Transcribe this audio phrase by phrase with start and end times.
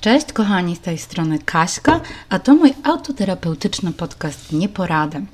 [0.00, 5.24] Cześć kochani, z tej strony Kaśka, a to mój autoterapeutyczny podcast Nieporadę.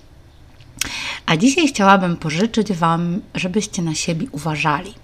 [1.26, 4.94] A dzisiaj chciałabym pożyczyć Wam, żebyście na siebie uważali.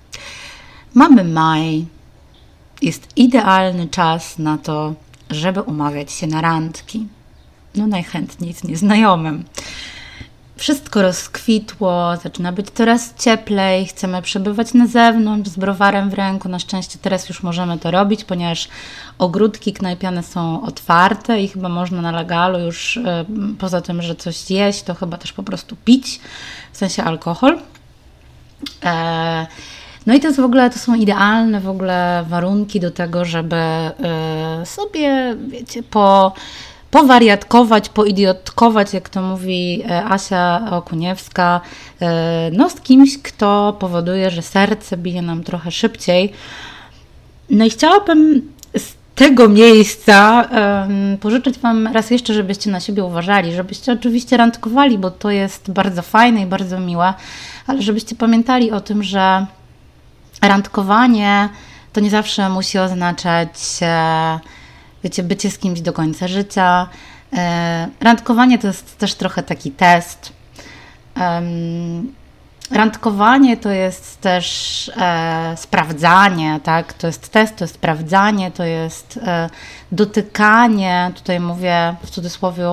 [0.94, 1.86] Mamy maj,
[2.82, 4.94] jest idealny czas na to,
[5.30, 7.06] żeby umawiać się na randki.
[7.74, 9.44] No najchętniej z nieznajomym.
[10.56, 16.48] Wszystko rozkwitło, zaczyna być coraz cieplej, chcemy przebywać na zewnątrz z browarem w ręku.
[16.48, 18.68] Na szczęście teraz już możemy to robić, ponieważ
[19.18, 23.24] ogródki knajpiane są otwarte i chyba można na legalu już e,
[23.58, 26.20] poza tym, że coś jeść, to chyba też po prostu pić,
[26.72, 27.58] w sensie alkohol.
[28.84, 29.46] E,
[30.06, 33.56] no i to jest w ogóle, to są idealne w ogóle warunki do tego, żeby
[33.56, 33.92] e,
[34.64, 36.32] sobie, wiecie, po
[36.92, 41.60] powariatkować, poidiotkować, jak to mówi e, Asia Okuniewska,
[42.00, 46.32] e, no z kimś, kto powoduje, że serce bije nam trochę szybciej.
[47.50, 50.48] No i chciałabym z tego miejsca
[51.20, 56.02] pożyczyć Wam raz jeszcze, żebyście na siebie uważali, żebyście oczywiście randkowali, bo to jest bardzo
[56.02, 57.14] fajne i bardzo miłe,
[57.66, 59.46] ale żebyście pamiętali o tym, że
[60.42, 61.48] randkowanie
[61.92, 64.40] to nie zawsze musi oznaczać e,
[65.04, 66.88] wiecie, bycie z kimś do końca życia.
[67.32, 70.32] E, randkowanie to jest też trochę taki test.
[72.70, 76.92] Randkowanie to jest też e, sprawdzanie, tak?
[76.92, 79.50] To jest test, to jest sprawdzanie, to jest e,
[79.92, 82.64] dotykanie, tutaj mówię w cudzysłowie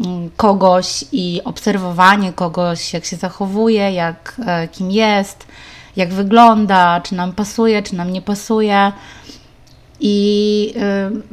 [0.00, 5.46] mm, kogoś i obserwowanie kogoś, jak się zachowuje, jak, e, kim jest,
[5.96, 8.92] jak wygląda, czy nam pasuje, czy nam nie pasuje.
[10.02, 10.74] I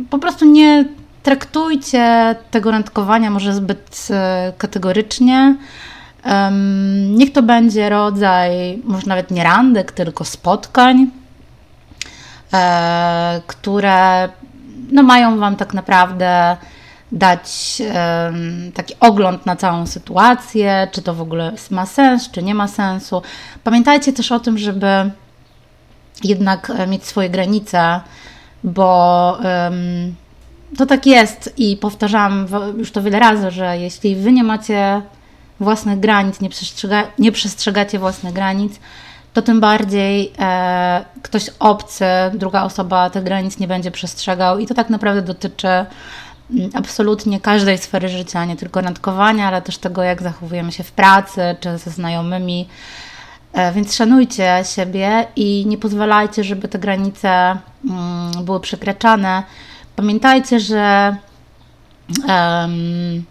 [0.02, 0.86] y, po prostu nie
[1.24, 4.14] traktujcie tego randkowania może zbyt y,
[4.58, 5.56] kategorycznie.
[7.10, 11.08] Niech to będzie rodzaj, może nawet nie randek, tylko spotkań,
[12.54, 14.30] e, które
[14.92, 16.58] no, mają Wam tak naprawdę
[17.12, 17.82] dać
[18.74, 23.22] taki ogląd na całą sytuację, czy to w ogóle ma sens, czy nie ma sensu.
[23.64, 25.12] Pamiętajcie też o tym, żeby
[26.24, 28.02] jednak mieć swoje granice
[28.64, 30.16] bo um,
[30.78, 32.48] to tak jest i powtarzam
[32.78, 35.02] już to wiele razy, że jeśli wy nie macie
[35.60, 38.80] własnych granic, nie, przestrzega, nie przestrzegacie własnych granic,
[39.34, 44.74] to tym bardziej e, ktoś obcy, druga osoba tych granic nie będzie przestrzegał i to
[44.74, 50.22] tak naprawdę dotyczy mm, absolutnie każdej sfery życia, nie tylko randkowania, ale też tego, jak
[50.22, 52.68] zachowujemy się w pracy czy ze znajomymi.
[53.54, 59.44] E, więc szanujcie siebie i nie pozwalajcie, żeby te granice mm, były przekraczane.
[59.96, 61.16] Pamiętajcie, że
[62.28, 63.24] um,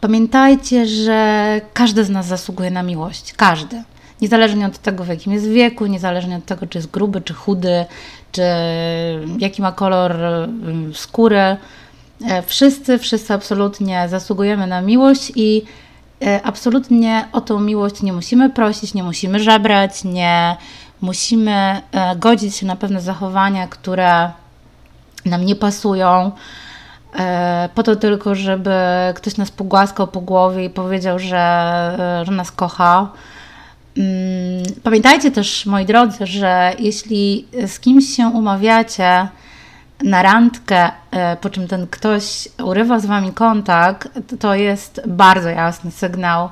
[0.00, 3.32] pamiętajcie, że każdy z nas zasługuje na miłość.
[3.32, 3.82] Każdy.
[4.20, 7.84] Niezależnie od tego, w jakim jest wieku, niezależnie od tego, czy jest gruby, czy chudy,
[8.32, 8.42] czy
[9.38, 10.16] jaki ma kolor
[10.94, 11.56] skóry.
[12.28, 15.64] E, wszyscy, wszyscy absolutnie zasługujemy na miłość i
[16.24, 20.56] E, absolutnie o tą miłość nie musimy prosić, nie musimy żebrać, nie
[21.00, 24.30] musimy e, godzić się na pewne zachowania, które
[25.24, 26.32] nam nie pasują,
[27.18, 28.74] e, po to tylko, żeby
[29.14, 33.08] ktoś nas pogłaskał po głowie i powiedział, że, że nas kocha.
[33.98, 39.28] Mm, pamiętajcie też, moi drodzy, że jeśli z kimś się umawiacie,
[40.04, 44.08] na randkę, e, po czym ten ktoś urywa z Wami kontakt,
[44.40, 46.48] to jest bardzo jasny sygnał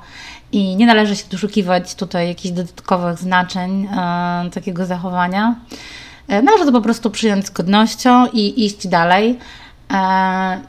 [0.53, 5.55] i nie należy się doszukiwać tutaj jakichś dodatkowych znaczeń e, takiego zachowania.
[6.29, 9.39] E, należy to po prostu przyjąć z godnością i iść dalej.
[9.93, 10.61] E,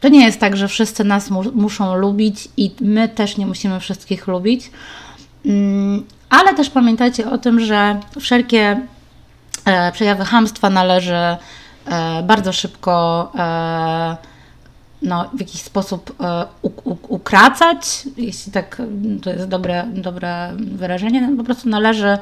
[0.00, 3.80] to nie jest tak, że wszyscy nas mu muszą lubić i my też nie musimy
[3.80, 4.70] wszystkich lubić.
[5.46, 8.80] Mm, ale też pamiętajcie o tym, że wszelkie
[9.92, 11.36] przejawy hamstwa należy
[12.22, 13.32] bardzo szybko
[15.02, 16.46] no, w jakiś sposób e,
[17.08, 18.82] ukracać, jeśli tak
[19.22, 22.18] to jest dobre, dobre wyrażenie, no, po prostu należy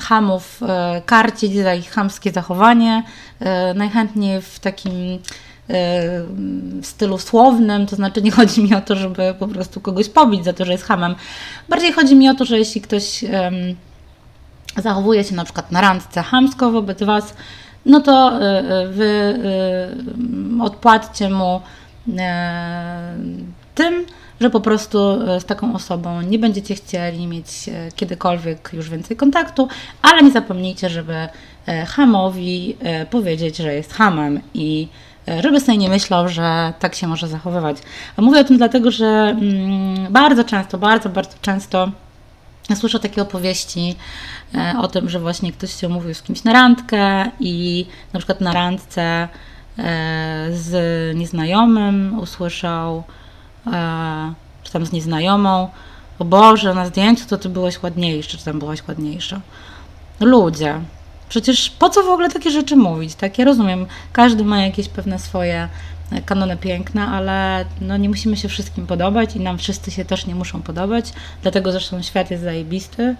[0.00, 0.60] hamów
[1.06, 3.02] karcić za ich hamskie zachowanie,
[3.74, 5.18] najchętniej w takim
[6.82, 10.52] stylu słownym, to znaczy nie chodzi mi o to, żeby po prostu kogoś pobić za
[10.52, 11.14] to, że jest hamem.
[11.68, 13.24] Bardziej chodzi mi o to, że jeśli ktoś
[14.82, 17.34] zachowuje się na przykład na randce hamsko wobec Was,
[17.86, 19.04] no to y, y, wy
[20.58, 21.60] y, odpłaccie mu
[23.74, 24.06] tym,
[24.40, 24.98] że po prostu
[25.40, 29.68] z taką osobą nie będziecie chcieli mieć kiedykolwiek już więcej kontaktu,
[30.02, 31.14] ale nie zapomnijcie, żeby
[31.86, 32.76] hamowi
[33.10, 34.88] powiedzieć, że jest hamem i
[35.42, 37.76] żeby sobie nie myślał, że tak się może zachowywać.
[38.16, 41.90] A mówię o tym dlatego, że mm, bardzo często, bardzo, bardzo często
[42.74, 43.96] słyszę takie opowieści
[44.54, 48.40] e, o tym, że właśnie ktoś się umówił z kimś na randkę i na przykład
[48.40, 49.28] na randce e,
[50.50, 53.02] z nieznajomym usłyszał,
[53.66, 55.68] e, czy tam z nieznajomą,
[56.18, 59.40] o Boże, na zdjęciu to ty byłeś ładniejszy, czy tam byłaś ładniejsza.
[60.20, 60.80] Ludzie,
[61.28, 63.14] przecież po co w ogóle takie rzeczy mówić?
[63.14, 65.68] Tak, ja rozumiem, każdy ma jakieś pewne swoje
[66.24, 70.34] kanony piękna, ale no nie musimy się wszystkim podobać i nam wszyscy się też nie
[70.34, 71.12] muszą podobać,
[71.42, 73.16] dlatego zresztą świat jest zajebisty,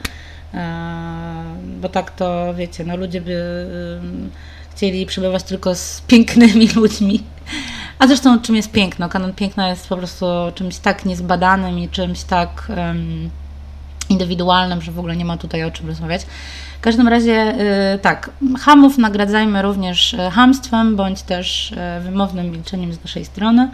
[1.81, 3.67] bo tak to wiecie, no ludzie by
[4.77, 7.23] chcieli przebywać tylko z pięknymi ludźmi.
[7.99, 9.09] A zresztą czym jest piękno?
[9.09, 13.31] Kanon piękna jest po prostu czymś tak niezbadanym i czymś tak um,
[14.09, 16.23] indywidualnym, że w ogóle nie ma tutaj o czym rozmawiać.
[16.79, 17.55] W każdym razie
[17.95, 18.31] y, tak,
[18.61, 23.71] hamów nagradzajmy również y, hamstwem, bądź też y, wymownym milczeniem z naszej strony.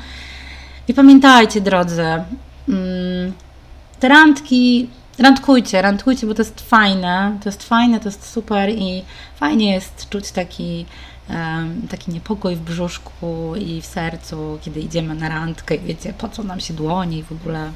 [0.89, 2.03] I pamiętajcie, drodzy,
[2.69, 3.33] mm,
[4.01, 4.89] te randki,
[5.19, 9.05] randkujcie, randkujcie, bo to jest fajne, to jest fajne, to jest super i
[9.37, 10.87] fajnie jest czuć taki,
[11.91, 16.43] taki niepokój w brzuszku i w sercu, kiedy idziemy na randkę i wiecie, po co
[16.43, 17.73] nam się dłoni i w ogóle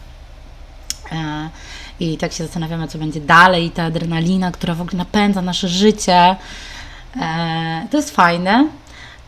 [2.00, 6.36] i tak się zastanawiamy, co będzie dalej, ta adrenalina, która w ogóle napędza nasze życie.
[7.20, 8.66] E, to jest fajne,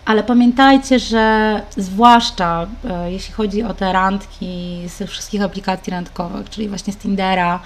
[0.04, 6.68] ale pamiętajcie, że zwłaszcza e, jeśli chodzi o te randki z wszystkich aplikacji randkowych, czyli
[6.68, 7.60] właśnie z Tindera,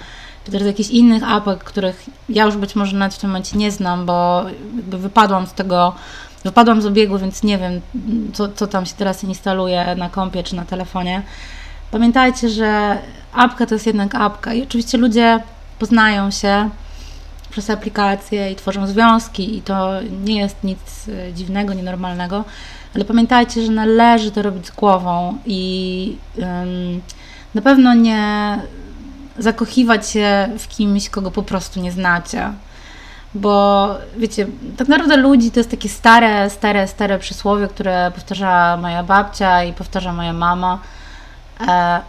[0.45, 3.57] czy też z jakichś innych apek, których ja już być może nawet w tym momencie
[3.57, 4.45] nie znam, bo
[4.87, 5.95] wypadłam z tego,
[6.43, 7.81] wypadłam z obiegu, więc nie wiem,
[8.33, 11.21] co, co tam się teraz instaluje na kompie czy na telefonie.
[11.93, 12.97] Pamiętajcie, że
[13.33, 15.39] apka to jest jednak apka i oczywiście ludzie
[15.79, 16.69] poznają się
[17.49, 19.91] przez aplikacje i tworzą związki i to
[20.23, 22.43] nie jest nic e, dziwnego, nienormalnego,
[22.95, 27.01] ale pamiętajcie, że należy to robić z głową i um,
[27.53, 28.59] na pewno nie
[29.37, 32.53] zakochiwać się w kimś, kogo po prostu nie znacie.
[33.35, 33.87] Bo
[34.17, 34.47] wiecie,
[34.77, 39.73] tak naprawdę ludzi to jest takie stare, stare, stare przysłowie, które powtarza moja babcia i
[39.73, 40.79] powtarza moja mama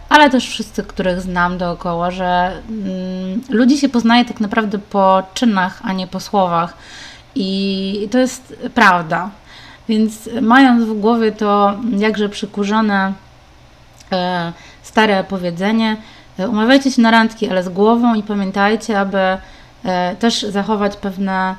[0.09, 5.79] ale też wszyscy, których znam dookoła, że mm, ludzi się poznaje tak naprawdę po czynach,
[5.83, 6.73] a nie po słowach.
[7.35, 9.29] I to jest prawda.
[9.89, 13.13] Więc mając w głowie to jakże przykurzone
[14.11, 15.97] e, stare powiedzenie,
[16.39, 19.37] e, umawiajcie się na randki, ale z głową i pamiętajcie, aby
[20.19, 21.55] też zachować pewne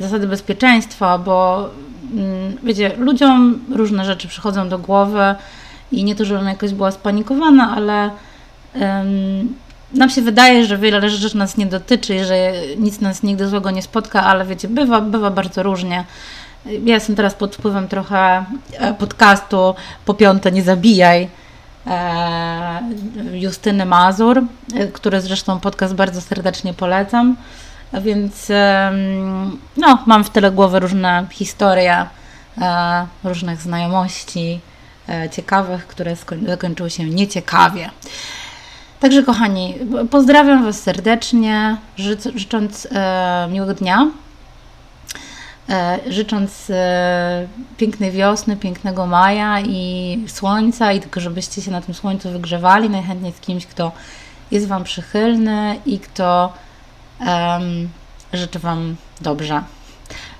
[0.00, 1.68] zasady bezpieczeństwa, bo
[2.12, 5.34] mm, wiecie, ludziom różne rzeczy przychodzą do głowy
[5.92, 8.10] i nie to, żebym jakoś była spanikowana, ale
[8.74, 9.54] um,
[9.92, 13.82] nam się wydaje, że wiele rzeczy nas nie dotyczy że nic nas nigdy złego nie
[13.82, 16.04] spotka, ale wiecie, bywa, bywa bardzo różnie.
[16.66, 19.74] Ja jestem teraz pod wpływem trochę e, podcastu
[20.04, 21.28] Po piąte nie zabijaj
[21.86, 22.80] e,
[23.32, 24.42] Justyny Mazur,
[24.74, 27.36] e, który zresztą podcast bardzo serdecznie polecam.
[27.92, 28.48] Więc
[29.76, 32.06] no, mam w tyle głowy różne historie,
[33.24, 34.60] różnych znajomości,
[35.32, 36.16] ciekawych, które
[36.46, 37.90] zakończyły się nieciekawie.
[39.00, 39.74] Także kochani,
[40.10, 41.76] pozdrawiam Was serdecznie,
[42.34, 44.10] życząc e, miłego dnia,
[45.68, 51.94] e, życząc e, pięknej wiosny, pięknego maja i słońca i tylko żebyście się na tym
[51.94, 53.92] słońcu wygrzewali, najchętniej z kimś, kto
[54.50, 56.52] jest Wam przychylny i kto
[58.32, 59.62] życzy Wam dobrze.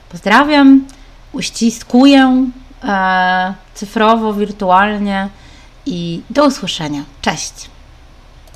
[0.08, 0.84] Pozdrawiam,
[1.32, 2.65] uściskuję e,
[3.74, 5.28] cyfrowo, wirtualnie
[5.86, 7.02] i do usłyszenia.
[7.20, 7.75] Cześć!